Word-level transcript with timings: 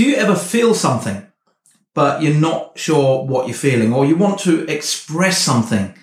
Do 0.00 0.06
you 0.06 0.16
ever 0.16 0.34
feel 0.34 0.72
something, 0.72 1.26
but 1.92 2.22
you're 2.22 2.32
not 2.32 2.78
sure 2.78 3.22
what 3.26 3.46
you're 3.46 3.54
feeling, 3.54 3.92
or 3.92 4.06
you 4.06 4.16
want 4.16 4.40
to 4.40 4.66
express 4.66 5.36
something, 5.36 5.94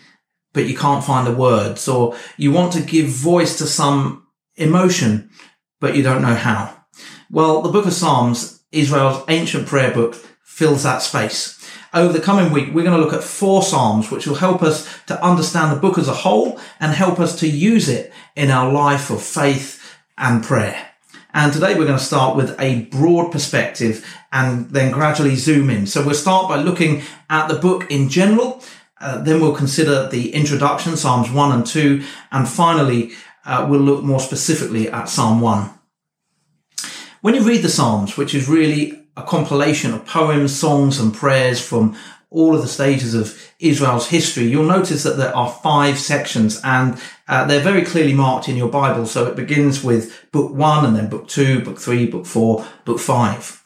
but 0.53 0.67
you 0.67 0.77
can't 0.77 1.03
find 1.03 1.25
the 1.25 1.33
words, 1.33 1.87
or 1.87 2.15
you 2.37 2.51
want 2.51 2.73
to 2.73 2.83
give 2.83 3.07
voice 3.07 3.57
to 3.57 3.65
some 3.65 4.27
emotion, 4.55 5.31
but 5.79 5.95
you 5.95 6.03
don't 6.03 6.21
know 6.21 6.35
how? 6.35 6.77
Well, 7.31 7.63
the 7.63 7.71
book 7.71 7.87
of 7.87 7.93
Psalms, 7.93 8.63
Israel's 8.71 9.23
ancient 9.29 9.65
prayer 9.65 9.91
book, 9.91 10.13
fills 10.43 10.83
that 10.83 11.01
space. 11.01 11.59
Over 11.91 12.13
the 12.13 12.21
coming 12.21 12.53
week, 12.53 12.67
we're 12.67 12.83
going 12.83 12.99
to 12.99 13.03
look 13.03 13.15
at 13.15 13.23
four 13.23 13.63
Psalms, 13.63 14.11
which 14.11 14.27
will 14.27 14.35
help 14.35 14.61
us 14.61 14.87
to 15.07 15.25
understand 15.25 15.75
the 15.75 15.81
book 15.81 15.97
as 15.97 16.07
a 16.07 16.13
whole 16.13 16.59
and 16.79 16.91
help 16.91 17.19
us 17.19 17.39
to 17.39 17.47
use 17.47 17.89
it 17.89 18.13
in 18.35 18.51
our 18.51 18.71
life 18.71 19.09
of 19.09 19.23
faith 19.23 19.97
and 20.19 20.43
prayer. 20.43 20.87
And 21.37 21.53
today 21.53 21.75
we're 21.75 21.85
going 21.85 21.99
to 21.99 22.03
start 22.03 22.35
with 22.35 22.59
a 22.59 22.85
broad 22.85 23.31
perspective 23.31 24.03
and 24.31 24.71
then 24.71 24.91
gradually 24.91 25.35
zoom 25.35 25.69
in. 25.69 25.85
So 25.85 26.03
we'll 26.03 26.15
start 26.15 26.49
by 26.49 26.55
looking 26.55 27.03
at 27.29 27.47
the 27.47 27.53
book 27.53 27.91
in 27.91 28.09
general. 28.09 28.63
Uh, 28.99 29.21
then 29.21 29.39
we'll 29.39 29.53
consider 29.53 30.09
the 30.09 30.33
introduction, 30.33 30.97
Psalms 30.97 31.29
1 31.29 31.51
and 31.51 31.63
2. 31.63 32.03
And 32.31 32.49
finally, 32.49 33.11
uh, 33.45 33.67
we'll 33.69 33.81
look 33.81 34.03
more 34.03 34.19
specifically 34.19 34.89
at 34.89 35.09
Psalm 35.09 35.39
1. 35.39 35.69
When 37.21 37.35
you 37.35 37.43
read 37.43 37.61
the 37.61 37.69
Psalms, 37.69 38.17
which 38.17 38.33
is 38.33 38.49
really 38.49 39.03
a 39.15 39.21
compilation 39.21 39.93
of 39.93 40.07
poems, 40.07 40.57
songs 40.57 40.99
and 40.99 41.13
prayers 41.13 41.61
from 41.63 41.95
all 42.29 42.55
of 42.55 42.61
the 42.61 42.67
stages 42.67 43.13
of 43.13 43.51
Israel's 43.59 44.09
history, 44.09 44.45
you'll 44.45 44.65
notice 44.65 45.03
that 45.03 45.17
there 45.17 45.35
are 45.35 45.49
five 45.49 45.97
sections 45.97 46.59
and 46.63 46.99
uh, 47.27 47.45
they're 47.45 47.61
very 47.61 47.83
clearly 47.83 48.13
marked 48.13 48.49
in 48.49 48.57
your 48.57 48.69
Bible. 48.69 49.05
So 49.05 49.27
it 49.27 49.35
begins 49.35 49.83
with 49.83 50.29
book 50.31 50.53
one 50.53 50.85
and 50.85 50.95
then 50.95 51.09
book 51.09 51.27
two, 51.27 51.61
book 51.61 51.79
three, 51.79 52.05
book 52.05 52.25
four, 52.25 52.65
book 52.83 52.99
five. 52.99 53.63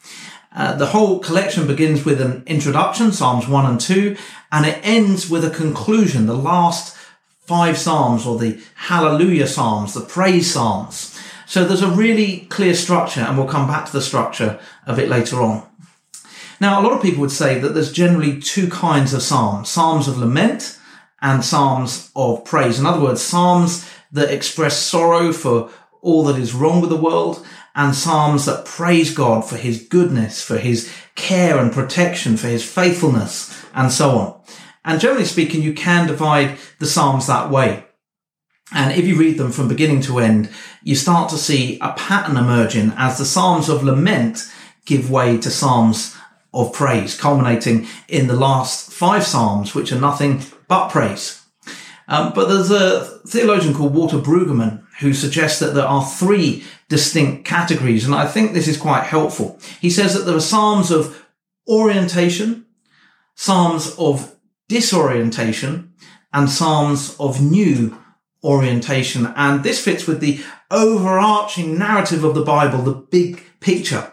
Uh, 0.54 0.76
the 0.76 0.86
whole 0.86 1.18
collection 1.18 1.66
begins 1.66 2.04
with 2.04 2.20
an 2.20 2.42
introduction, 2.46 3.10
Psalms 3.10 3.48
1 3.48 3.66
and 3.66 3.80
2, 3.80 4.16
and 4.50 4.66
it 4.66 4.78
ends 4.82 5.30
with 5.30 5.44
a 5.44 5.50
conclusion, 5.50 6.26
the 6.26 6.34
last 6.34 6.96
five 7.40 7.78
Psalms 7.78 8.26
or 8.26 8.38
the 8.38 8.60
Hallelujah 8.74 9.46
Psalms, 9.46 9.94
the 9.94 10.02
praise 10.02 10.52
Psalms. 10.52 11.18
So 11.46 11.64
there's 11.64 11.82
a 11.82 11.88
really 11.88 12.46
clear 12.48 12.74
structure 12.74 13.20
and 13.20 13.36
we'll 13.36 13.46
come 13.46 13.66
back 13.66 13.86
to 13.86 13.92
the 13.92 14.00
structure 14.00 14.58
of 14.86 14.98
it 14.98 15.08
later 15.08 15.42
on. 15.42 15.66
Now, 16.62 16.80
a 16.80 16.84
lot 16.84 16.92
of 16.92 17.02
people 17.02 17.22
would 17.22 17.32
say 17.32 17.58
that 17.58 17.70
there's 17.74 17.90
generally 17.90 18.38
two 18.38 18.68
kinds 18.68 19.12
of 19.12 19.22
psalms, 19.22 19.68
psalms 19.68 20.06
of 20.06 20.16
lament 20.16 20.78
and 21.20 21.44
psalms 21.44 22.12
of 22.14 22.44
praise. 22.44 22.78
In 22.78 22.86
other 22.86 23.02
words, 23.02 23.20
psalms 23.20 23.90
that 24.12 24.30
express 24.30 24.78
sorrow 24.78 25.32
for 25.32 25.70
all 26.02 26.22
that 26.22 26.38
is 26.38 26.54
wrong 26.54 26.80
with 26.80 26.90
the 26.90 26.96
world 26.96 27.44
and 27.74 27.96
psalms 27.96 28.44
that 28.46 28.64
praise 28.64 29.12
God 29.12 29.44
for 29.44 29.56
his 29.56 29.88
goodness, 29.88 30.40
for 30.40 30.56
his 30.56 30.88
care 31.16 31.58
and 31.58 31.72
protection, 31.72 32.36
for 32.36 32.46
his 32.46 32.64
faithfulness 32.64 33.66
and 33.74 33.90
so 33.90 34.10
on. 34.10 34.40
And 34.84 35.00
generally 35.00 35.24
speaking, 35.24 35.62
you 35.62 35.72
can 35.72 36.06
divide 36.06 36.58
the 36.78 36.86
psalms 36.86 37.26
that 37.26 37.50
way. 37.50 37.86
And 38.72 38.96
if 38.96 39.04
you 39.04 39.16
read 39.16 39.36
them 39.36 39.50
from 39.50 39.66
beginning 39.66 40.02
to 40.02 40.20
end, 40.20 40.48
you 40.84 40.94
start 40.94 41.28
to 41.30 41.38
see 41.38 41.80
a 41.80 41.92
pattern 41.94 42.36
emerging 42.36 42.92
as 42.96 43.18
the 43.18 43.24
psalms 43.24 43.68
of 43.68 43.82
lament 43.82 44.48
give 44.86 45.10
way 45.10 45.38
to 45.38 45.50
psalms 45.50 46.16
of 46.54 46.72
praise, 46.72 47.18
culminating 47.18 47.86
in 48.08 48.26
the 48.26 48.36
last 48.36 48.92
five 48.92 49.24
Psalms, 49.24 49.74
which 49.74 49.92
are 49.92 50.00
nothing 50.00 50.42
but 50.68 50.88
praise. 50.88 51.42
Um, 52.08 52.32
but 52.34 52.48
there's 52.48 52.70
a 52.70 53.20
theologian 53.26 53.74
called 53.74 53.94
Walter 53.94 54.18
Brueggemann 54.18 54.84
who 55.00 55.14
suggests 55.14 55.60
that 55.60 55.74
there 55.74 55.86
are 55.86 56.04
three 56.04 56.64
distinct 56.88 57.44
categories, 57.44 58.04
and 58.04 58.14
I 58.14 58.26
think 58.26 58.52
this 58.52 58.68
is 58.68 58.76
quite 58.76 59.04
helpful. 59.04 59.58
He 59.80 59.90
says 59.90 60.14
that 60.14 60.24
there 60.24 60.36
are 60.36 60.40
Psalms 60.40 60.90
of 60.90 61.26
orientation, 61.66 62.66
Psalms 63.34 63.94
of 63.98 64.36
disorientation, 64.68 65.94
and 66.32 66.50
Psalms 66.50 67.16
of 67.18 67.40
new 67.40 67.98
orientation. 68.44 69.32
And 69.36 69.62
this 69.62 69.82
fits 69.82 70.06
with 70.06 70.20
the 70.20 70.40
overarching 70.70 71.78
narrative 71.78 72.24
of 72.24 72.34
the 72.34 72.44
Bible, 72.44 72.82
the 72.82 72.94
big 72.94 73.42
picture. 73.60 74.12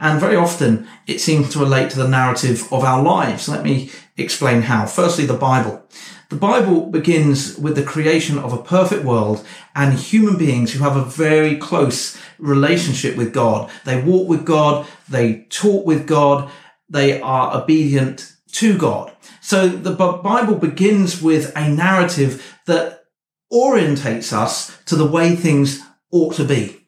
And 0.00 0.18
very 0.18 0.34
often 0.34 0.88
it 1.06 1.20
seems 1.20 1.50
to 1.50 1.58
relate 1.58 1.90
to 1.90 1.98
the 1.98 2.08
narrative 2.08 2.72
of 2.72 2.82
our 2.82 3.02
lives. 3.02 3.48
Let 3.48 3.62
me 3.62 3.90
explain 4.16 4.62
how. 4.62 4.86
Firstly, 4.86 5.26
the 5.26 5.34
Bible. 5.34 5.84
The 6.30 6.36
Bible 6.36 6.86
begins 6.86 7.58
with 7.58 7.74
the 7.74 7.82
creation 7.82 8.38
of 8.38 8.52
a 8.52 8.62
perfect 8.62 9.04
world 9.04 9.44
and 9.74 9.98
human 9.98 10.38
beings 10.38 10.72
who 10.72 10.84
have 10.84 10.96
a 10.96 11.04
very 11.04 11.56
close 11.56 12.16
relationship 12.38 13.16
with 13.16 13.34
God. 13.34 13.70
They 13.84 14.00
walk 14.00 14.28
with 14.28 14.46
God. 14.46 14.86
They 15.08 15.46
talk 15.50 15.84
with 15.84 16.06
God. 16.06 16.50
They 16.88 17.20
are 17.20 17.60
obedient 17.60 18.32
to 18.52 18.78
God. 18.78 19.12
So 19.40 19.68
the 19.68 19.94
Bible 19.94 20.54
begins 20.54 21.20
with 21.20 21.52
a 21.56 21.68
narrative 21.68 22.58
that 22.66 23.04
orientates 23.52 24.32
us 24.32 24.76
to 24.84 24.96
the 24.96 25.06
way 25.06 25.34
things 25.34 25.80
ought 26.12 26.34
to 26.36 26.44
be. 26.44 26.79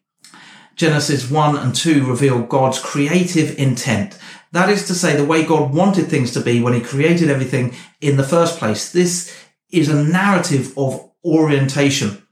Genesis 0.77 1.31
1 1.31 1.57
and 1.57 1.75
2 1.75 2.07
reveal 2.07 2.43
God's 2.43 2.79
creative 2.79 3.59
intent. 3.59 4.19
That 4.53 4.69
is 4.69 4.87
to 4.87 4.95
say, 4.95 5.17
the 5.17 5.25
way 5.25 5.45
God 5.45 5.73
wanted 5.73 6.09
things 6.09 6.33
to 6.33 6.41
be 6.41 6.61
when 6.61 6.75
he 6.75 6.81
created 6.81 7.31
everything 7.31 7.75
in 8.01 8.17
the 8.17 8.25
first 8.25 8.59
place. 8.59 8.93
This 8.93 9.35
is 9.71 9.89
a 9.89 10.03
narrative 10.03 10.77
of 10.77 11.11
orientation. 11.25 12.27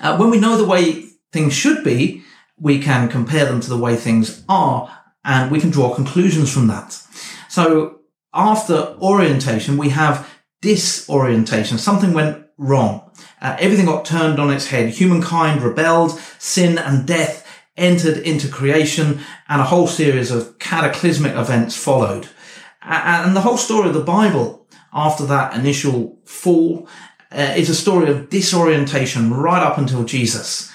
Uh, 0.00 0.16
when 0.16 0.30
we 0.30 0.40
know 0.40 0.56
the 0.56 0.66
way 0.66 1.06
things 1.32 1.52
should 1.52 1.82
be, 1.84 2.22
we 2.58 2.78
can 2.78 3.08
compare 3.08 3.46
them 3.46 3.60
to 3.60 3.68
the 3.68 3.76
way 3.76 3.96
things 3.96 4.44
are 4.48 5.00
and 5.24 5.50
we 5.50 5.60
can 5.60 5.70
draw 5.70 5.94
conclusions 5.94 6.52
from 6.52 6.66
that. 6.68 6.98
So 7.48 8.00
after 8.32 8.96
orientation, 9.00 9.76
we 9.76 9.90
have 9.90 10.28
disorientation. 10.60 11.78
Something 11.78 12.12
went 12.12 12.44
wrong. 12.58 13.10
Uh, 13.40 13.56
everything 13.58 13.86
got 13.86 14.04
turned 14.04 14.38
on 14.38 14.52
its 14.52 14.68
head. 14.68 14.90
Humankind 14.90 15.62
rebelled, 15.62 16.18
sin 16.38 16.78
and 16.78 17.06
death 17.06 17.46
entered 17.76 18.18
into 18.18 18.48
creation, 18.48 19.20
and 19.48 19.60
a 19.60 19.64
whole 19.64 19.86
series 19.86 20.30
of 20.30 20.58
cataclysmic 20.58 21.34
events 21.34 21.76
followed. 21.76 22.28
And 22.82 23.34
the 23.34 23.40
whole 23.40 23.56
story 23.56 23.88
of 23.88 23.94
the 23.94 24.00
Bible 24.00 24.66
after 24.92 25.24
that 25.26 25.54
initial 25.54 26.18
fall 26.24 26.88
uh, 27.32 27.54
is 27.56 27.70
a 27.70 27.74
story 27.74 28.10
of 28.10 28.28
disorientation 28.28 29.32
right 29.32 29.62
up 29.62 29.78
until 29.78 30.04
Jesus. 30.04 30.70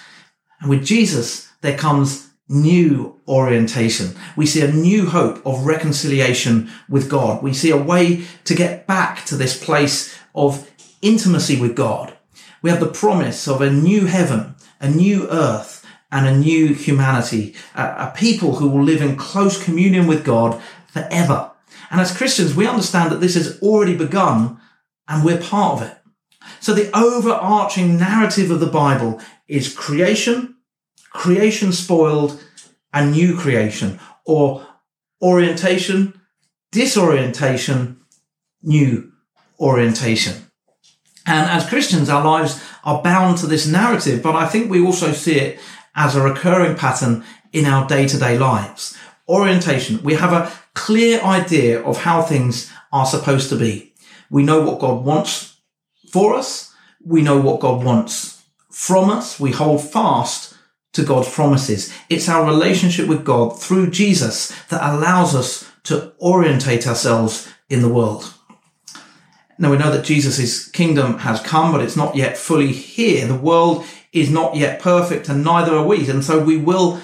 And 0.60 0.70
with 0.70 0.86
Jesus, 0.86 1.50
there 1.62 1.78
comes 1.78 2.25
new 2.48 3.20
orientation. 3.28 4.16
We 4.36 4.46
see 4.46 4.62
a 4.62 4.72
new 4.72 5.08
hope 5.08 5.46
of 5.46 5.66
reconciliation 5.66 6.70
with 6.88 7.10
God. 7.10 7.42
We 7.42 7.54
see 7.54 7.72
a 7.72 7.78
way 7.78 8.26
to 8.44 8.56
get 8.56 8.86
back 8.86 9.26
to 9.26 9.36
this 9.36 9.62
place 9.62 10.18
of 10.34 10.70
intimacy 11.02 11.60
with 11.60 11.76
God. 11.76 12.16
We 12.62 12.70
have 12.70 12.80
the 12.80 12.88
promise 12.88 13.48
of 13.48 13.62
a 13.62 13.72
new 13.72 14.06
heaven, 14.06 14.56
a 14.80 14.90
new 14.90 15.28
earth, 15.30 15.86
and 16.12 16.28
a 16.28 16.38
new 16.38 16.74
humanity, 16.74 17.56
a, 17.74 18.12
people 18.16 18.56
who 18.56 18.70
will 18.70 18.84
live 18.84 19.02
in 19.02 19.18
close 19.18 19.62
communion 19.62 20.08
with 20.08 20.24
God 20.24 20.62
forever. 20.88 21.52
And 21.92 22.00
as 22.00 22.16
Christians, 22.16 22.56
we 22.56 22.68
understand 22.68 23.12
that 23.12 23.20
this 23.22 23.36
has 23.36 23.60
already 23.62 23.96
begun 23.98 24.60
and 25.08 25.24
we're 25.24 25.42
part 25.42 25.82
of 25.82 25.88
it. 25.88 25.98
So 26.60 26.74
the 26.74 26.96
overarching 26.98 27.98
narrative 27.98 28.52
of 28.52 28.60
the 28.60 28.68
Bible 28.68 29.20
is 29.48 29.74
creation, 29.74 30.55
creation 31.16 31.72
spoiled, 31.72 32.40
and 32.94 33.12
new 33.12 33.36
creation, 33.38 34.00
or 34.26 34.66
orientation, 35.22 36.20
disorientation, 36.72 38.00
new 38.62 39.12
orientation. 39.60 40.52
And 41.26 41.50
as 41.50 41.68
Christians, 41.68 42.10
our 42.10 42.24
lives 42.24 42.62
are 42.84 43.02
bound 43.02 43.38
to 43.40 43.48
this 43.48 43.66
narrative, 43.66 44.22
but 44.22 44.36
I 44.36 44.46
think 44.46 44.70
we 44.70 44.86
also 44.86 45.14
see 45.14 45.40
it 45.40 45.60
as 45.96 46.16
a 46.16 46.22
recurring 46.22 46.76
pattern 46.76 47.24
in 47.52 47.66
our 47.66 47.88
day 47.88 48.08
to 48.08 48.18
day 48.20 48.38
lives. 48.38 48.98
Orientation. 49.28 50.04
We 50.04 50.16
have 50.16 50.34
a 50.34 50.52
clear 50.74 51.22
idea 51.22 51.82
of 51.82 52.04
how 52.04 52.22
things 52.22 52.72
are 52.92 53.06
supposed 53.06 53.50
to 53.50 53.56
be. 53.56 53.94
We 54.30 54.44
know 54.44 54.62
what 54.62 54.80
God 54.80 55.04
wants 55.04 55.58
for 56.12 56.36
us. 56.36 56.74
We 57.04 57.22
know 57.22 57.40
what 57.40 57.62
God 57.62 57.84
wants 57.84 58.44
from 58.70 59.10
us. 59.10 59.40
We 59.40 59.52
hold 59.52 59.82
fast 59.82 60.55
to 60.96 61.04
God's 61.04 61.30
promises. 61.30 61.94
It's 62.10 62.30
our 62.30 62.46
relationship 62.46 63.08
with 63.08 63.26
God 63.26 63.60
through 63.60 63.92
Jesus 63.92 64.54
that 64.70 64.82
allows 64.82 65.36
us 65.36 65.70
to 65.84 66.14
orientate 66.20 66.88
ourselves 66.88 67.52
in 67.70 67.82
the 67.82 67.90
world. 67.90 68.34
Now 69.58 69.72
we 69.72 69.78
know 69.78 69.92
that 69.92 70.06
Jesus' 70.06 70.68
kingdom 70.70 71.20
has 71.20 71.42
come, 71.42 71.74
but 71.74 71.82
it's 71.82 71.98
not 71.98 72.16
yet 72.16 72.38
fully 72.38 72.72
here. 72.72 73.28
The 73.28 73.36
world 73.36 73.86
is 74.14 74.30
not 74.30 74.56
yet 74.56 74.80
perfect 74.80 75.28
and 75.28 75.44
neither 75.44 75.76
are 75.76 75.86
we. 75.86 76.10
And 76.10 76.24
so 76.24 76.42
we 76.42 76.58
will 76.58 77.02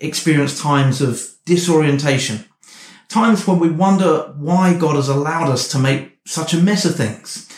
experience 0.00 0.60
times 0.60 1.00
of 1.00 1.28
disorientation, 1.44 2.44
times 3.08 3.46
when 3.46 3.58
we 3.58 3.70
wonder 3.70 4.32
why 4.36 4.74
God 4.74 4.94
has 4.94 5.08
allowed 5.08 5.50
us 5.50 5.68
to 5.72 5.78
make 5.78 6.18
such 6.26 6.54
a 6.54 6.58
mess 6.58 6.84
of 6.84 6.94
things. 6.94 7.48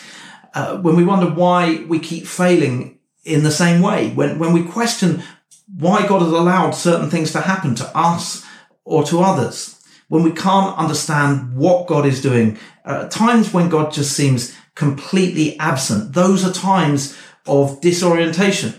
Uh, 0.55 0.77
when 0.77 0.95
we 0.95 1.03
wonder 1.03 1.29
why 1.29 1.83
we 1.87 1.99
keep 1.99 2.25
failing 2.25 2.97
in 3.23 3.43
the 3.43 3.51
same 3.51 3.81
way, 3.81 4.11
when, 4.11 4.39
when 4.39 4.53
we 4.53 4.63
question 4.63 5.21
why 5.67 6.07
God 6.07 6.21
has 6.21 6.31
allowed 6.31 6.71
certain 6.71 7.09
things 7.09 7.31
to 7.31 7.41
happen 7.41 7.75
to 7.75 7.97
us 7.97 8.45
or 8.83 9.03
to 9.05 9.21
others, 9.21 9.81
when 10.07 10.23
we 10.23 10.31
can't 10.31 10.77
understand 10.77 11.55
what 11.55 11.87
God 11.87 12.05
is 12.05 12.21
doing, 12.21 12.57
uh, 12.83 13.07
times 13.09 13.53
when 13.53 13.69
God 13.69 13.91
just 13.91 14.15
seems 14.15 14.55
completely 14.75 15.57
absent, 15.59 16.13
those 16.13 16.45
are 16.45 16.53
times 16.53 17.17
of 17.47 17.81
disorientation. 17.81 18.73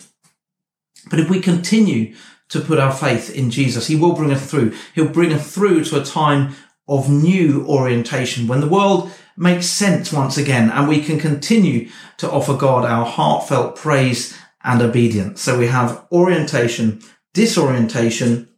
But 1.10 1.20
if 1.20 1.28
we 1.28 1.40
continue 1.40 2.14
to 2.48 2.60
put 2.60 2.78
our 2.78 2.92
faith 2.92 3.34
in 3.34 3.50
Jesus, 3.50 3.88
He 3.88 3.96
will 3.96 4.14
bring 4.14 4.32
us 4.32 4.48
through. 4.48 4.74
He'll 4.94 5.08
bring 5.08 5.32
us 5.32 5.52
through 5.52 5.84
to 5.84 6.00
a 6.00 6.04
time 6.04 6.54
of 6.88 7.10
new 7.10 7.66
orientation 7.66 8.46
when 8.46 8.60
the 8.60 8.68
world 8.68 9.10
makes 9.36 9.66
sense 9.66 10.12
once 10.12 10.38
again 10.38 10.70
and 10.70 10.88
we 10.88 11.02
can 11.02 11.18
continue 11.18 11.90
to 12.16 12.30
offer 12.30 12.54
God 12.54 12.84
our 12.84 13.04
heartfelt 13.04 13.76
praise 13.76 14.38
and 14.66 14.82
obedience. 14.82 15.40
So 15.40 15.58
we 15.58 15.68
have 15.68 16.04
orientation, 16.12 17.00
disorientation, 17.32 18.48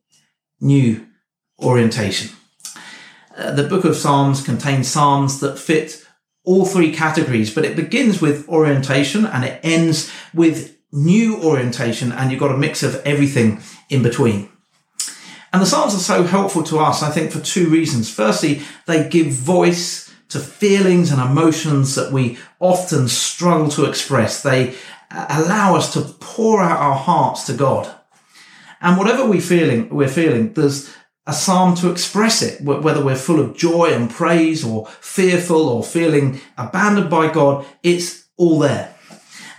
new 0.60 1.06
orientation. 1.62 2.30
Uh, 3.36 3.52
the 3.52 3.68
book 3.68 3.84
of 3.84 3.94
Psalms 3.94 4.42
contains 4.42 4.88
Psalms 4.88 5.38
that 5.40 5.58
fit 5.58 6.04
all 6.44 6.64
three 6.64 6.92
categories, 6.92 7.54
but 7.54 7.64
it 7.64 7.76
begins 7.76 8.22
with 8.22 8.48
orientation 8.48 9.26
and 9.26 9.44
it 9.44 9.60
ends 9.62 10.10
with 10.32 10.76
new 10.90 11.40
orientation, 11.42 12.10
and 12.10 12.30
you've 12.30 12.40
got 12.40 12.50
a 12.50 12.56
mix 12.56 12.82
of 12.82 12.96
everything 13.04 13.60
in 13.90 14.02
between. 14.02 14.48
And 15.52 15.60
the 15.60 15.66
Psalms 15.66 15.94
are 15.94 15.98
so 15.98 16.22
helpful 16.22 16.62
to 16.64 16.78
us, 16.78 17.02
I 17.02 17.10
think, 17.10 17.30
for 17.30 17.40
two 17.40 17.68
reasons. 17.68 18.10
Firstly, 18.10 18.62
they 18.86 19.06
give 19.08 19.26
voice 19.28 20.10
to 20.30 20.38
feelings 20.38 21.10
and 21.10 21.20
emotions 21.20 21.94
that 21.94 22.12
we 22.12 22.38
often 22.60 23.08
struggle 23.08 23.68
to 23.70 23.84
express. 23.84 24.42
They 24.42 24.74
allow 25.10 25.76
us 25.76 25.92
to 25.94 26.02
pour 26.02 26.62
out 26.62 26.78
our 26.78 26.96
hearts 26.96 27.46
to 27.46 27.54
God. 27.54 27.94
And 28.80 28.96
whatever 28.96 29.24
we 29.24 29.40
feeling, 29.40 29.88
we're 29.88 30.08
feeling, 30.08 30.52
there's 30.52 30.94
a 31.26 31.32
psalm 31.32 31.74
to 31.76 31.90
express 31.90 32.42
it, 32.42 32.60
whether 32.62 33.04
we're 33.04 33.16
full 33.16 33.38
of 33.38 33.56
joy 33.56 33.92
and 33.92 34.10
praise 34.10 34.64
or 34.64 34.86
fearful 35.00 35.68
or 35.68 35.82
feeling 35.82 36.40
abandoned 36.56 37.10
by 37.10 37.30
God, 37.30 37.66
it's 37.82 38.28
all 38.36 38.58
there. 38.58 38.94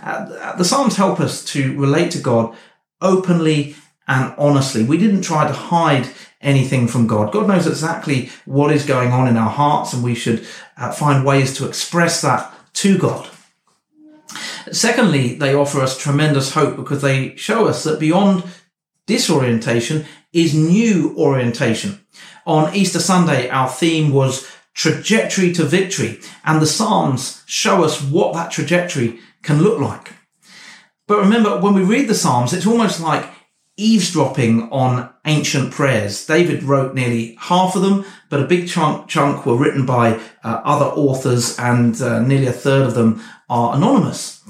Uh, 0.02 0.56
the 0.56 0.66
psalms 0.66 0.96
help 0.96 1.20
us 1.20 1.44
to 1.46 1.78
relate 1.78 2.12
to 2.12 2.20
God 2.20 2.56
openly 3.02 3.76
and 4.08 4.34
honestly. 4.38 4.84
We 4.84 4.98
didn't 4.98 5.22
try 5.22 5.48
to 5.48 5.54
hide 5.54 6.10
anything 6.42 6.88
from 6.88 7.06
God. 7.06 7.32
God 7.32 7.48
knows 7.48 7.68
exactly 7.68 8.30
what 8.46 8.72
is 8.72 8.86
going 8.86 9.12
on 9.12 9.28
in 9.28 9.38
our 9.38 9.50
hearts 9.50 9.94
and 9.94 10.04
we 10.04 10.16
should 10.16 10.48
uh, 10.78 10.92
find 10.92 11.26
ways 11.26 11.56
to 11.58 11.68
express 11.68 12.22
that 12.22 12.52
to 12.74 12.98
God. 12.98 13.30
Secondly, 14.72 15.36
they 15.36 15.54
offer 15.54 15.82
us 15.82 15.98
tremendous 15.98 16.54
hope 16.54 16.76
because 16.76 17.02
they 17.02 17.36
show 17.36 17.68
us 17.68 17.84
that 17.84 18.00
beyond 18.00 18.44
disorientation 19.06 20.06
is 20.34 20.54
new 20.54 21.16
orientation. 21.18 22.06
On 22.46 22.74
Easter 22.74 23.00
Sunday, 23.00 23.50
our 23.50 23.70
theme 23.70 24.12
was 24.12 24.48
trajectory 24.74 25.52
to 25.54 25.64
victory, 25.66 26.20
and 26.46 26.62
the 26.62 26.68
Psalms 26.68 27.44
show 27.46 27.84
us 27.84 28.02
what 28.02 28.34
that 28.34 28.52
trajectory 28.52 29.20
can 29.42 29.62
look 29.62 29.80
like. 29.80 30.14
But 31.08 31.20
remember, 31.20 31.60
when 31.60 31.74
we 31.74 31.84
read 31.84 32.08
the 32.08 32.16
Psalms, 32.16 32.54
it's 32.54 32.68
almost 32.68 33.00
like 33.00 33.28
eavesdropping 33.78 34.70
on 34.72 35.10
ancient 35.26 35.72
prayers. 35.72 36.26
David 36.26 36.64
wrote 36.64 36.94
nearly 36.94 37.36
half 37.40 37.76
of 37.76 37.82
them, 37.82 38.06
but 38.30 38.42
a 38.42 38.46
big 38.46 38.68
chunk, 38.68 39.08
chunk 39.08 39.46
were 39.46 39.56
written 39.58 39.86
by 39.86 40.20
uh, 40.44 40.62
other 40.64 40.86
authors 40.86 41.58
and 41.58 42.02
uh, 42.02 42.20
nearly 42.20 42.48
a 42.48 42.52
third 42.52 42.86
of 42.86 42.94
them 42.94 43.22
are 43.50 43.76
anonymous. 43.76 44.44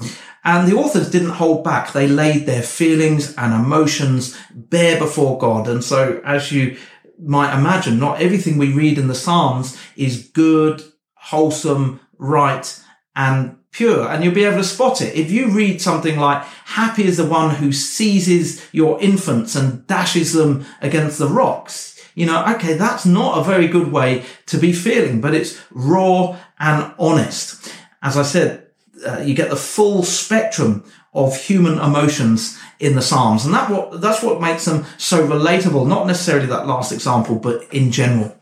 And 0.44 0.66
the 0.66 0.76
authors 0.76 1.10
didn't 1.10 1.30
hold 1.30 1.64
back. 1.64 1.92
They 1.92 2.08
laid 2.08 2.46
their 2.46 2.62
feelings 2.62 3.34
and 3.36 3.52
emotions 3.52 4.38
bare 4.54 4.98
before 4.98 5.38
God. 5.38 5.68
And 5.68 5.84
so, 5.84 6.20
as 6.24 6.50
you 6.50 6.78
might 7.18 7.56
imagine, 7.56 7.98
not 7.98 8.22
everything 8.22 8.56
we 8.56 8.72
read 8.72 8.98
in 8.98 9.08
the 9.08 9.14
Psalms 9.14 9.78
is 9.96 10.30
good, 10.32 10.82
wholesome, 11.14 12.00
right, 12.16 12.82
and 13.14 13.58
pure. 13.70 14.08
And 14.08 14.24
you'll 14.24 14.34
be 14.34 14.44
able 14.44 14.58
to 14.58 14.64
spot 14.64 15.02
it. 15.02 15.14
If 15.14 15.30
you 15.30 15.50
read 15.50 15.82
something 15.82 16.18
like, 16.18 16.42
happy 16.42 17.04
is 17.04 17.18
the 17.18 17.26
one 17.26 17.56
who 17.56 17.72
seizes 17.72 18.66
your 18.72 19.00
infants 19.00 19.54
and 19.54 19.86
dashes 19.86 20.32
them 20.32 20.64
against 20.80 21.18
the 21.18 21.28
rocks, 21.28 22.00
you 22.14 22.26
know, 22.26 22.44
okay, 22.54 22.74
that's 22.74 23.06
not 23.06 23.38
a 23.38 23.44
very 23.44 23.68
good 23.68 23.92
way 23.92 24.24
to 24.46 24.58
be 24.58 24.72
feeling, 24.72 25.20
but 25.20 25.34
it's 25.34 25.60
raw 25.70 26.36
and 26.58 26.92
honest. 26.98 27.72
As 28.02 28.16
I 28.16 28.22
said, 28.22 28.69
uh, 29.06 29.20
you 29.20 29.34
get 29.34 29.50
the 29.50 29.56
full 29.56 30.02
spectrum 30.02 30.84
of 31.12 31.36
human 31.36 31.78
emotions 31.78 32.58
in 32.78 32.94
the 32.94 33.02
Psalms. 33.02 33.44
And 33.44 33.54
that 33.54 33.70
what, 33.70 34.00
that's 34.00 34.22
what 34.22 34.40
makes 34.40 34.64
them 34.64 34.84
so 34.96 35.26
relatable. 35.26 35.86
Not 35.86 36.06
necessarily 36.06 36.46
that 36.46 36.66
last 36.66 36.92
example, 36.92 37.36
but 37.36 37.62
in 37.72 37.90
general. 37.90 38.36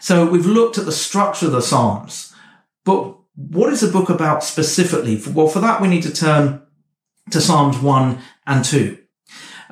So 0.00 0.26
we've 0.26 0.46
looked 0.46 0.76
at 0.76 0.84
the 0.84 0.92
structure 0.92 1.46
of 1.46 1.52
the 1.52 1.62
Psalms, 1.62 2.34
but 2.84 3.16
what 3.36 3.72
is 3.72 3.80
the 3.80 3.90
book 3.90 4.10
about 4.10 4.44
specifically? 4.44 5.20
Well, 5.32 5.48
for 5.48 5.60
that, 5.60 5.80
we 5.80 5.88
need 5.88 6.02
to 6.02 6.12
turn 6.12 6.62
to 7.30 7.40
Psalms 7.40 7.78
1 7.78 8.18
and 8.46 8.64
2. 8.64 8.98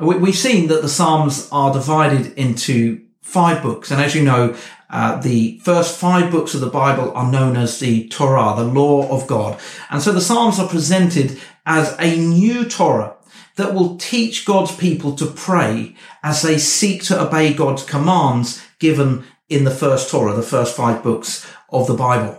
We've 0.00 0.34
seen 0.34 0.68
that 0.68 0.82
the 0.82 0.88
Psalms 0.88 1.48
are 1.52 1.72
divided 1.72 2.32
into 2.38 3.04
five 3.20 3.62
books. 3.62 3.90
And 3.90 4.00
as 4.00 4.14
you 4.14 4.22
know, 4.22 4.56
uh, 4.92 5.20
the 5.20 5.58
first 5.60 5.98
five 5.98 6.30
books 6.30 6.52
of 6.54 6.60
the 6.60 6.66
Bible 6.66 7.12
are 7.14 7.30
known 7.30 7.56
as 7.56 7.80
the 7.80 8.06
Torah, 8.08 8.54
the 8.54 8.64
law 8.64 9.08
of 9.08 9.26
God. 9.26 9.58
And 9.90 10.02
so 10.02 10.12
the 10.12 10.20
Psalms 10.20 10.58
are 10.58 10.68
presented 10.68 11.40
as 11.64 11.96
a 11.98 12.16
new 12.16 12.68
Torah 12.68 13.16
that 13.56 13.74
will 13.74 13.96
teach 13.96 14.44
God's 14.44 14.74
people 14.76 15.16
to 15.16 15.26
pray 15.26 15.96
as 16.22 16.42
they 16.42 16.58
seek 16.58 17.02
to 17.04 17.20
obey 17.20 17.54
God's 17.54 17.84
commands 17.84 18.62
given 18.78 19.24
in 19.48 19.64
the 19.64 19.70
first 19.70 20.10
Torah, 20.10 20.34
the 20.34 20.42
first 20.42 20.76
five 20.76 21.02
books 21.02 21.50
of 21.70 21.86
the 21.86 21.94
Bible. 21.94 22.38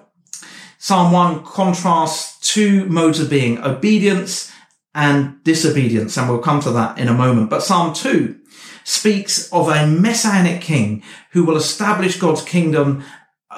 Psalm 0.78 1.12
1 1.12 1.44
contrasts 1.44 2.40
two 2.40 2.86
modes 2.86 3.20
of 3.20 3.30
being, 3.30 3.58
obedience 3.64 4.52
and 4.94 5.44
disobedience, 5.44 6.18
and 6.18 6.30
we'll 6.30 6.40
come 6.40 6.60
to 6.62 6.72
that 6.72 7.00
in 7.00 7.08
a 7.08 7.14
moment. 7.14 7.50
But 7.50 7.64
Psalm 7.64 7.94
2 7.94 8.40
speaks 8.84 9.52
of 9.52 9.70
a 9.70 9.88
messianic 9.88 10.62
king 10.62 11.04
who 11.32 11.44
will 11.44 11.56
establish 11.56 12.20
God's 12.20 12.44
kingdom 12.44 13.04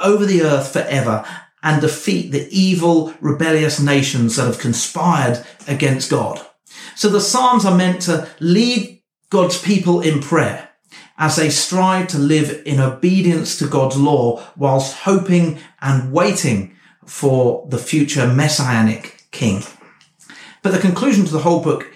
over 0.04 0.26
the 0.26 0.42
earth 0.42 0.72
forever 0.74 1.26
and 1.64 1.82
defeat 1.82 2.32
the 2.32 2.48
evil, 2.52 3.14
rebellious 3.20 3.80
nations 3.80 4.36
that 4.36 4.46
have 4.46 4.60
conspired 4.60 5.46
against 5.68 6.12
God. 6.12 6.46
So 6.96 7.10
the 7.10 7.22
Psalms 7.22 7.66
are 7.66 7.76
meant 7.76 8.04
to 8.04 8.30
lead 8.40 9.02
God's 9.30 9.60
people 9.60 10.02
in 10.02 10.22
prayer 10.22 10.70
as 11.18 11.38
they 11.38 11.50
strive 11.50 12.08
to 12.10 12.20
live 12.20 12.62
in 12.66 12.80
obedience 12.80 13.58
to 13.58 13.68
God's 13.68 13.98
law 13.98 14.44
whilst 14.56 14.98
hoping 14.98 15.60
and 15.82 16.12
waiting 16.12 16.75
for 17.06 17.66
the 17.70 17.78
future 17.78 18.28
messianic 18.28 19.24
king. 19.32 19.64
But 20.62 20.72
the 20.72 20.80
conclusion 20.80 21.25
to 21.25 21.32
the 21.32 21.40
whole 21.40 21.62
book 21.62 21.92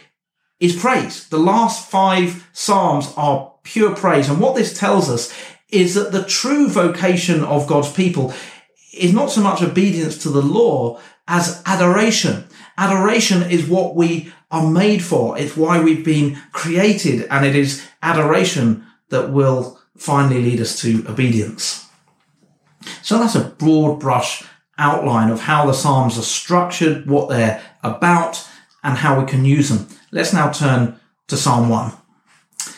is 0.60 0.75
praise. 0.75 1.28
The 1.30 1.39
last 1.39 1.89
five 1.89 2.48
Psalms 2.54 3.13
are 3.16 3.54
pure 3.63 3.96
praise. 3.96 4.30
And 4.30 4.39
what 4.39 4.56
this 4.56 4.78
tells 4.78 5.10
us 5.10 5.34
is 5.70 5.94
that 5.94 6.12
the 6.12 6.24
true 6.24 6.68
vocation 6.68 7.44
of 7.44 7.68
God's 7.68 7.92
people 7.92 8.34
is 8.94 9.13
not 9.13 9.32
so 9.32 9.42
much 9.42 9.62
obedience 9.62 10.18
to 10.20 10.30
the 10.30 10.42
law 10.42 11.00
as 11.28 11.62
adoration. 11.66 12.48
Adoration 12.78 13.44
is 13.44 13.68
what 13.68 13.96
we 13.96 14.34
are 14.51 14.70
made 14.70 15.04
for. 15.04 15.38
It's 15.38 15.56
why 15.56 15.82
we've 15.82 16.04
been 16.04 16.38
created. 16.51 17.28
And 17.30 17.46
it 17.46 17.56
is 17.56 17.88
adoration 18.01 18.86
that 19.10 19.32
will 19.32 19.80
finally 19.96 20.42
lead 20.42 20.62
us 20.62 20.80
to 20.82 21.06
obedience. 21.08 21.86
So 23.01 23.20
that's 23.20 23.36
a 23.36 23.44
broad 23.44 24.00
brush 24.00 24.44
outline 24.78 25.30
of 25.30 25.42
how 25.42 25.66
the 25.66 25.74
Psalms 25.74 26.18
are 26.18 26.24
structured, 26.24 27.06
what 27.06 27.30
they're 27.30 27.62
about, 27.84 28.48
and 28.84 28.98
how 28.98 29.20
we 29.20 29.28
can 29.30 29.46
use 29.46 29.70
them. 29.70 29.88
Let's 30.12 30.34
now 30.34 30.51
turn 30.51 31.00
to 31.28 31.38
Psalm 31.38 31.70
1. 31.70 31.92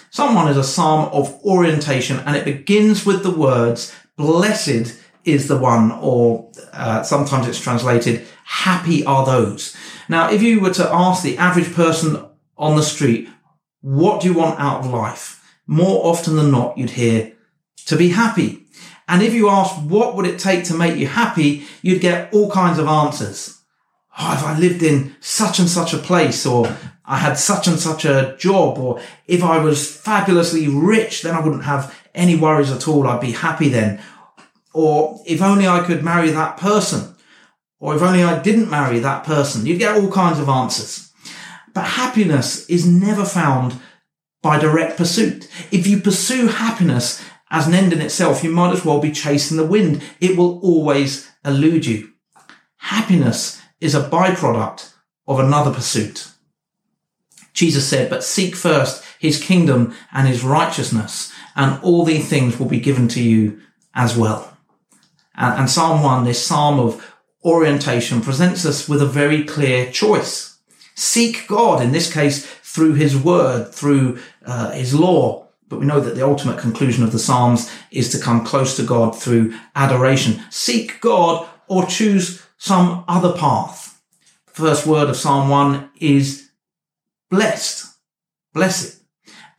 Psalm 0.10 0.36
1 0.36 0.50
is 0.50 0.58
a 0.58 0.64
psalm 0.64 1.10
of 1.14 1.34
orientation 1.46 2.20
and 2.20 2.36
it 2.36 2.44
begins 2.44 3.06
with 3.06 3.24
the 3.24 3.32
words, 3.32 3.96
blessed 4.18 5.00
is 5.24 5.48
the 5.48 5.58
one, 5.58 5.92
or 5.94 6.52
uh, 6.74 7.04
sometimes 7.04 7.48
it's 7.48 7.60
translated, 7.60 8.28
happy 8.44 9.06
are 9.06 9.26
those. 9.26 9.76
Now, 10.10 10.30
if 10.30 10.42
you 10.42 10.60
were 10.60 10.74
to 10.74 10.90
ask 10.92 11.24
the 11.24 11.38
average 11.38 11.74
person 11.74 12.26
on 12.58 12.76
the 12.76 12.84
street, 12.84 13.30
what 13.80 14.22
do 14.22 14.28
you 14.28 14.34
want 14.34 14.60
out 14.60 14.82
of 14.82 14.92
life? 14.92 15.42
More 15.66 16.06
often 16.06 16.36
than 16.36 16.52
not, 16.52 16.78
you'd 16.78 16.92
hear 16.92 17.32
to 17.86 17.96
be 17.96 18.10
happy. 18.10 18.66
And 19.08 19.22
if 19.22 19.34
you 19.34 19.48
asked 19.48 19.82
what 19.84 20.16
would 20.16 20.26
it 20.26 20.40
take 20.40 20.66
to 20.66 20.74
make 20.74 20.98
you 20.98 21.08
happy, 21.08 21.66
you'd 21.82 22.02
get 22.02 22.34
all 22.34 22.52
kinds 22.52 22.78
of 22.78 22.88
answers. 22.88 23.61
Oh, 24.20 24.34
if 24.34 24.44
I 24.44 24.58
lived 24.58 24.84
in 24.84 25.16
such 25.20 25.60
and 25.60 25.70
such 25.70 25.94
a 25.94 25.98
place, 25.98 26.46
or 26.46 26.76
I 27.06 27.18
had 27.18 27.38
such 27.38 27.68
and 27.68 27.80
such 27.80 28.06
a 28.06 28.36
job, 28.38 28.78
or 28.78 29.02
if 29.28 29.44
I 29.44 29.58
was 29.58 29.96
fabulously 29.96 30.68
rich, 30.68 31.22
then 31.22 31.36
I 31.36 31.40
wouldn't 31.40 31.64
have 31.64 31.98
any 32.14 32.36
worries 32.36 32.72
at 32.72 32.88
all. 32.88 33.08
I'd 33.08 33.22
be 33.22 33.32
happy 33.32 33.70
then. 33.70 34.02
Or 34.74 35.22
if 35.26 35.42
only 35.42 35.68
I 35.68 35.82
could 35.82 36.04
marry 36.04 36.30
that 36.32 36.58
person, 36.58 37.16
or 37.80 37.96
if 37.96 38.02
only 38.02 38.24
I 38.24 38.42
didn't 38.42 38.70
marry 38.70 39.00
that 39.00 39.24
person. 39.24 39.66
You'd 39.66 39.80
get 39.80 39.96
all 39.96 40.12
kinds 40.12 40.40
of 40.40 40.50
answers. 40.50 41.12
But 41.74 41.86
happiness 41.86 42.70
is 42.70 42.86
never 42.86 43.26
found 43.26 43.80
by 44.42 44.60
direct 44.60 44.98
pursuit. 44.98 45.48
If 45.72 45.88
you 45.88 46.00
pursue 46.00 46.48
happiness 46.48 47.24
as 47.50 47.68
an 47.68 47.74
end 47.74 47.94
in 47.94 48.02
itself, 48.02 48.44
you 48.44 48.52
might 48.52 48.74
as 48.74 48.84
well 48.84 49.00
be 49.00 49.12
chasing 49.12 49.58
the 49.58 49.66
wind. 49.66 50.04
It 50.20 50.38
will 50.38 50.60
always 50.62 51.30
elude 51.46 51.86
you. 51.86 52.12
Happiness 52.78 53.61
is 53.82 53.96
a 53.96 54.10
byproduct 54.10 54.94
of 55.28 55.40
another 55.40 55.74
pursuit. 55.74 56.32
Jesus 57.54 57.88
said, 57.88 58.10
but 58.10 58.24
seek 58.24 58.56
first 58.56 59.04
his 59.20 59.42
kingdom 59.42 59.94
and 60.14 60.28
his 60.28 60.44
righteousness 60.44 61.34
and 61.56 61.82
all 61.84 62.06
these 62.06 62.30
things 62.30 62.58
will 62.58 62.68
be 62.68 62.80
given 62.80 63.08
to 63.10 63.22
you 63.22 63.60
as 63.94 64.16
well. 64.16 64.58
And, 65.36 65.70
Psalm 65.70 66.04
1, 66.04 66.24
this 66.24 66.46
psalm 66.46 66.80
of 66.80 67.16
orientation 67.44 68.22
presents 68.22 68.66
us 68.66 68.88
with 68.88 69.02
a 69.02 69.08
very 69.08 69.44
clear 69.44 69.92
choice. 69.92 70.58
Seek 70.96 71.48
God, 71.48 71.82
in 71.82 71.92
this 71.92 72.12
case, 72.12 72.46
through 72.46 72.94
his 72.94 73.18
word, 73.18 73.74
through 73.74 74.20
uh, 74.46 74.72
his 74.72 74.94
law. 74.94 75.48
But 75.68 75.80
we 75.80 75.86
know 75.86 76.00
that 76.00 76.16
the 76.16 76.26
ultimate 76.26 76.60
conclusion 76.60 77.04
of 77.04 77.12
the 77.12 77.20
Psalms 77.20 77.72
is 77.92 78.12
to 78.12 78.20
come 78.20 78.46
close 78.46 78.76
to 78.76 78.84
God 78.84 79.18
through 79.18 79.54
adoration. 79.76 80.42
Seek 80.50 81.00
God 81.02 81.48
or 81.68 81.86
choose 81.86 82.46
some 82.62 83.04
other 83.08 83.34
path. 83.34 84.00
The 84.46 84.54
First 84.54 84.86
word 84.86 85.10
of 85.10 85.16
Psalm 85.16 85.50
1 85.50 85.90
is 86.00 86.52
blessed, 87.32 87.88
blessed. 88.54 89.02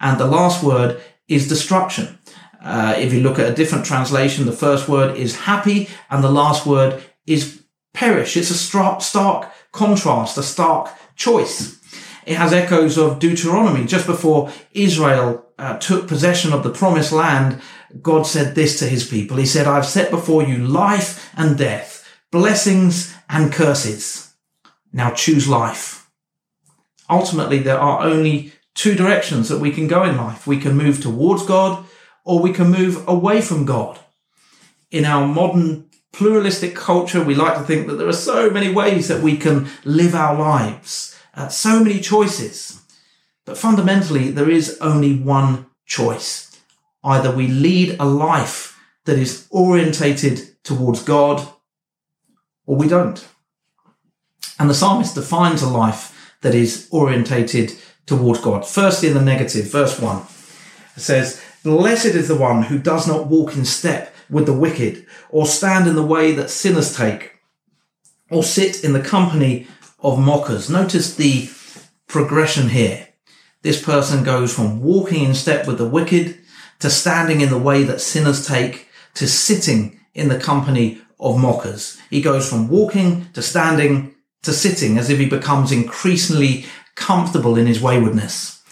And 0.01 0.21
the 0.21 0.27
last 0.27 0.63
word 0.63 1.03
is 1.27 1.49
destruction. 1.49 2.21
Uh, 2.63 2.95
if 2.97 3.13
you 3.13 3.21
look 3.21 3.41
at 3.41 3.51
a 3.51 3.55
different 3.55 3.85
translation, 3.85 4.47
the 4.47 4.53
first 4.53 4.89
word 4.89 5.17
is 5.17 5.35
happy 5.35 5.89
and 6.11 6.23
the 6.23 6.31
last 6.31 6.65
word 6.65 7.03
is 7.27 7.65
perish. 7.93 8.37
It's 8.37 8.51
a 8.51 8.55
stark, 8.55 9.03
stark 9.03 9.51
contrast, 9.73 10.39
a 10.39 10.43
stark 10.45 10.89
choice. 11.17 11.81
It 12.25 12.37
has 12.37 12.53
echoes 12.53 12.99
of 12.99 13.19
Deuteronomy. 13.19 13.85
Just 13.85 14.07
before 14.07 14.53
Israel 14.75 15.45
uh, 15.59 15.77
took 15.79 16.07
possession 16.07 16.53
of 16.53 16.63
the 16.63 16.71
promised 16.71 17.11
land, 17.11 17.61
God 18.01 18.29
said 18.29 18.55
this 18.55 18.79
to 18.79 18.85
his 18.87 19.05
people. 19.09 19.39
He 19.39 19.47
said, 19.47 19.67
I've 19.67 19.87
set 19.87 20.13
before 20.13 20.45
you 20.45 20.59
life 20.59 21.29
and 21.37 21.59
death, 21.59 21.92
blessings 22.33 23.15
and 23.29 23.53
curses. 23.53 24.35
Now 24.93 25.13
choose 25.13 25.47
life. 25.47 26.11
Ultimately, 27.09 27.59
there 27.59 27.79
are 27.79 28.03
only 28.03 28.53
two 28.75 28.95
directions 28.95 29.49
that 29.51 29.61
we 29.61 29.71
can 29.71 29.87
go 29.87 30.03
in 30.03 30.17
life. 30.17 30.47
We 30.47 30.59
can 30.59 30.77
move 30.77 31.01
towards 31.01 31.47
God 31.47 31.85
or 32.25 32.41
we 32.41 32.53
can 32.53 32.71
move 32.71 33.07
away 33.07 33.43
from 33.43 33.67
God. 33.67 34.01
In 34.91 35.05
our 35.05 35.27
modern 35.27 35.91
pluralistic 36.13 36.75
culture, 36.75 37.23
we 37.23 37.35
like 37.35 37.57
to 37.59 37.65
think 37.65 37.87
that 37.87 37.97
there 37.97 38.09
are 38.09 38.13
so 38.13 38.51
many 38.51 38.73
ways 38.73 39.09
that 39.09 39.23
we 39.23 39.37
can 39.37 39.69
live 39.85 40.15
our 40.15 40.35
lives, 40.35 41.19
uh, 41.35 41.49
so 41.49 41.85
many 41.85 42.01
choices. 42.01 42.81
But 43.45 43.59
fundamentally, 43.59 44.31
there 44.31 44.51
is 44.51 44.79
only 44.81 45.19
one 45.19 45.67
choice. 45.85 46.61
Either 47.05 47.35
we 47.35 47.49
lead 47.49 47.97
a 47.99 48.05
life 48.05 48.79
that 49.05 49.19
is 49.19 49.47
orientated 49.51 50.63
towards 50.63 51.03
God 51.03 51.47
or 52.67 52.77
we 52.77 52.89
don't. 52.89 53.27
And 54.59 54.69
the 54.69 54.75
psalmist 54.75 55.15
defines 55.15 55.63
a 55.63 55.69
life 55.69 56.37
that 56.43 56.55
is 56.55 56.89
orientated 56.91 57.73
towards 58.07 58.41
God. 58.41 58.67
Firstly, 58.67 59.09
in 59.09 59.15
the 59.15 59.23
negative, 59.23 59.71
verse 59.71 59.99
1 59.99 60.19
it 60.97 61.01
says, 61.01 61.43
Blessed 61.65 62.07
is 62.07 62.29
the 62.29 62.37
one 62.37 62.65
who 62.65 62.79
does 62.79 63.07
not 63.07 63.29
walk 63.29 63.57
in 63.57 63.65
step 63.65 64.15
with 64.29 64.47
the 64.47 64.53
wicked, 64.53 65.07
or 65.31 65.47
stand 65.47 65.87
in 65.87 65.95
the 65.95 66.07
way 66.07 66.33
that 66.33 66.51
sinners 66.51 66.97
take, 66.97 67.39
or 68.31 68.43
sit 68.43 68.85
in 68.85 68.93
the 68.93 69.03
company 69.03 69.67
of 70.01 70.19
mockers. 70.19 70.69
Notice 70.69 71.15
the 71.15 71.49
progression 72.09 72.71
here. 72.71 73.09
This 73.63 73.81
person 73.83 74.25
goes 74.25 74.55
from 74.55 74.83
walking 74.83 75.25
in 75.25 75.35
step 75.35 75.67
with 75.67 75.79
the 75.79 75.89
wicked 75.89 76.39
to 76.81 76.91
standing 76.91 77.41
in 77.41 77.49
the 77.49 77.59
way 77.59 77.85
that 77.85 78.01
sinners 78.01 78.47
take 78.47 78.89
to 79.15 79.29
sitting 79.29 80.01
in 80.15 80.29
the 80.29 80.39
company 80.39 81.01
of 81.23 81.39
mockers. 81.39 81.99
He 82.11 82.21
goes 82.21 82.49
from 82.49 82.69
walking 82.69 83.29
to 83.33 83.41
standing 83.41 84.15
to 84.43 84.53
sitting 84.53 84.99
as 84.99 85.09
if 85.09 85.19
he 85.19 85.27
becomes 85.27 85.73
increasingly 85.73 86.67
comfortable 86.97 87.57
in 87.57 87.67
his 87.67 87.81
waywardness. 87.81 88.63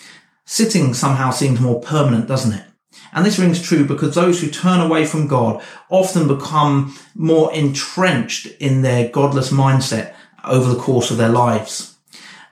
Sitting 0.44 0.92
somehow 0.94 1.30
seems 1.30 1.60
more 1.60 1.80
permanent, 1.80 2.26
doesn't 2.26 2.52
it? 2.52 2.64
And 3.12 3.24
this 3.24 3.38
rings 3.38 3.62
true 3.62 3.84
because 3.84 4.14
those 4.14 4.40
who 4.40 4.50
turn 4.50 4.80
away 4.80 5.06
from 5.06 5.28
God 5.28 5.62
often 5.88 6.28
become 6.28 6.96
more 7.14 7.52
entrenched 7.54 8.46
in 8.58 8.82
their 8.82 9.08
godless 9.08 9.52
mindset 9.52 10.14
over 10.44 10.72
the 10.72 10.80
course 10.80 11.10
of 11.10 11.16
their 11.16 11.28
lives. 11.28 11.96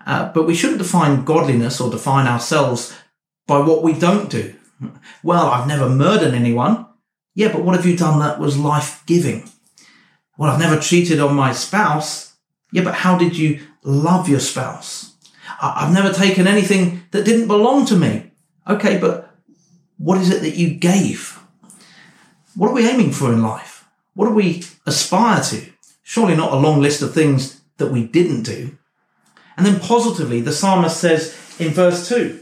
Uh, 0.06 0.32
but 0.32 0.46
we 0.46 0.54
shouldn't 0.54 0.78
define 0.78 1.24
godliness 1.24 1.80
or 1.80 1.90
define 1.90 2.26
ourselves 2.26 2.96
by 3.46 3.58
what 3.58 3.82
we 3.82 3.92
don't 3.92 4.30
do. 4.30 4.54
Well, 5.22 5.46
I've 5.46 5.66
never 5.66 5.88
murdered 5.88 6.34
anyone. 6.34 6.86
Yeah, 7.34 7.52
but 7.52 7.62
what 7.62 7.76
have 7.76 7.86
you 7.86 7.96
done 7.96 8.20
that 8.20 8.38
was 8.38 8.56
life 8.56 9.02
giving? 9.06 9.48
Well, 10.38 10.50
I've 10.50 10.60
never 10.60 10.80
cheated 10.80 11.20
on 11.20 11.34
my 11.34 11.52
spouse. 11.52 12.36
Yeah, 12.72 12.84
but 12.84 12.94
how 12.94 13.18
did 13.18 13.36
you 13.36 13.60
love 13.82 14.28
your 14.28 14.40
spouse? 14.40 15.16
I've 15.60 15.92
never 15.92 16.12
taken 16.12 16.46
anything 16.46 17.02
that 17.10 17.24
didn't 17.24 17.48
belong 17.48 17.84
to 17.86 17.96
me. 17.96 18.30
Okay, 18.66 18.98
but 18.98 19.34
what 19.98 20.18
is 20.18 20.30
it 20.30 20.40
that 20.42 20.54
you 20.54 20.70
gave? 20.70 21.40
What 22.54 22.68
are 22.68 22.74
we 22.74 22.88
aiming 22.88 23.12
for 23.12 23.32
in 23.32 23.42
life? 23.42 23.84
What 24.14 24.26
do 24.26 24.34
we 24.34 24.62
aspire 24.86 25.42
to? 25.42 25.66
Surely 26.04 26.36
not 26.36 26.52
a 26.52 26.56
long 26.56 26.80
list 26.80 27.02
of 27.02 27.12
things 27.12 27.60
that 27.78 27.90
we 27.90 28.04
didn't 28.04 28.44
do. 28.44 28.78
And 29.56 29.66
then 29.66 29.80
positively, 29.80 30.40
the 30.40 30.52
psalmist 30.52 30.98
says 30.98 31.36
in 31.58 31.72
verse 31.72 32.08
2 32.08 32.38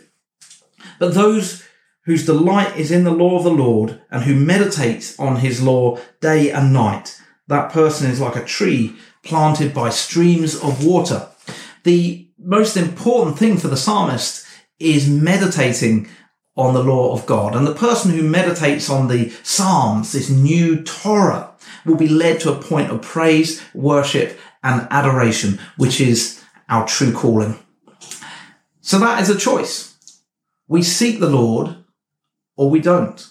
But 0.98 1.14
those 1.14 1.64
whose 2.02 2.26
delight 2.26 2.76
is 2.76 2.90
in 2.90 3.04
the 3.04 3.10
law 3.10 3.38
of 3.38 3.44
the 3.44 3.50
Lord 3.50 4.02
and 4.10 4.24
who 4.24 4.34
meditates 4.34 5.18
on 5.18 5.36
his 5.36 5.62
law 5.62 5.98
day 6.20 6.50
and 6.50 6.72
night, 6.72 7.20
that 7.48 7.72
person 7.72 8.10
is 8.10 8.20
like 8.20 8.36
a 8.36 8.44
tree 8.44 8.96
planted 9.22 9.74
by 9.74 9.90
streams 9.90 10.54
of 10.56 10.84
water. 10.84 11.28
The 11.84 12.28
most 12.38 12.76
important 12.76 13.38
thing 13.38 13.56
for 13.56 13.68
the 13.68 13.76
psalmist 13.76 14.46
is 14.78 15.08
meditating 15.08 16.08
on 16.56 16.74
the 16.74 16.82
law 16.82 17.12
of 17.12 17.26
God. 17.26 17.54
And 17.54 17.66
the 17.66 17.74
person 17.74 18.10
who 18.10 18.22
meditates 18.22 18.88
on 18.88 19.08
the 19.08 19.30
Psalms, 19.42 20.12
this 20.12 20.30
new 20.30 20.82
Torah, 20.82 21.52
will 21.84 21.96
be 21.96 22.08
led 22.08 22.40
to 22.40 22.52
a 22.52 22.60
point 22.60 22.90
of 22.90 23.02
praise, 23.02 23.62
worship, 23.74 24.38
and 24.62 24.88
adoration, 24.90 25.60
which 25.76 26.00
is 26.00 26.42
our 26.68 26.86
true 26.86 27.12
calling. 27.12 27.58
So 28.80 28.98
that 28.98 29.20
is 29.22 29.28
a 29.28 29.38
choice. 29.38 29.96
We 30.66 30.82
seek 30.82 31.20
the 31.20 31.30
Lord 31.30 31.76
or 32.56 32.70
we 32.70 32.80
don't. 32.80 33.24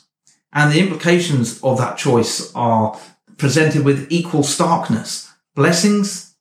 And 0.53 0.71
the 0.71 0.79
implications 0.79 1.61
of 1.63 1.77
that 1.79 1.97
choice 1.97 2.53
are 2.53 2.97
presented 3.37 3.83
with 3.83 4.07
equal 4.09 4.43
starkness. 4.43 5.31
Blessings 5.55 6.35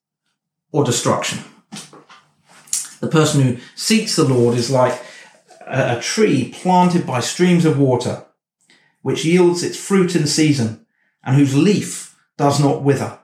or 0.72 0.84
destruction. 0.84 1.40
The 3.00 3.08
person 3.08 3.42
who 3.42 3.58
seeks 3.74 4.16
the 4.16 4.24
Lord 4.24 4.56
is 4.56 4.70
like 4.70 5.00
a, 5.66 6.00
tree 6.00 6.52
planted 6.54 7.06
by 7.06 7.20
streams 7.20 7.64
of 7.64 7.78
water, 7.78 8.24
which 9.02 9.24
yields 9.24 9.62
its 9.62 9.78
fruit 9.78 10.16
in 10.16 10.26
season 10.26 10.86
and 11.22 11.36
whose 11.36 11.56
leaf 11.56 12.18
does 12.36 12.60
not 12.60 12.82
wither. 12.82 13.18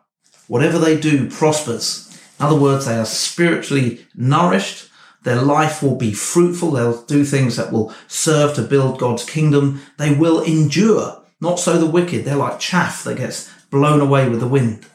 Whatever 0.49 0.79
they 0.79 0.99
do 0.99 1.31
prospers. 1.31 2.07
In 2.39 2.47
other 2.47 2.59
words, 2.59 2.87
they 2.87 2.97
are 2.97 3.07
spiritually 3.07 4.07
nourished. 4.15 4.89
Their 5.23 5.43
life 5.43 5.83
will 5.83 5.97
be 5.97 6.13
fruitful. 6.13 6.73
They'll 6.73 7.03
do 7.03 7.25
things 7.25 7.57
that 7.57 7.73
will 7.73 7.95
serve 8.09 8.55
to 8.55 8.63
build 8.63 8.99
God's 8.99 9.25
kingdom. 9.25 9.83
They 9.99 10.13
will 10.13 10.43
endure. 10.43 11.23
Not 11.41 11.59
so 11.59 11.79
the 11.79 11.87
wicked. 11.87 12.25
They're 12.25 12.37
like 12.37 12.59
chaff 12.59 13.05
that 13.05 13.19
gets 13.19 13.51
blown 13.71 14.01
away 14.01 14.29
with 14.29 14.41
the 14.41 14.49
wind. 14.49 14.87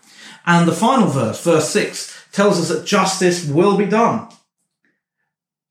And 0.45 0.67
the 0.67 0.73
final 0.73 1.07
verse, 1.07 1.43
verse 1.43 1.69
six, 1.69 2.15
tells 2.31 2.59
us 2.59 2.69
that 2.69 2.85
justice 2.85 3.47
will 3.47 3.77
be 3.77 3.85
done. 3.85 4.27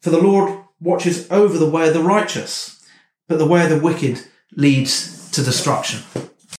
For 0.03 0.11
the 0.11 0.21
Lord 0.21 0.61
watches 0.81 1.31
over 1.31 1.57
the 1.57 1.69
way 1.69 1.89
of 1.89 1.95
the 1.95 2.03
righteous, 2.03 2.85
but 3.29 3.39
the 3.39 3.47
way 3.47 3.63
of 3.65 3.71
the 3.71 3.79
wicked 3.79 4.21
leads 4.57 5.31
to 5.31 5.43
destruction. 5.43 6.01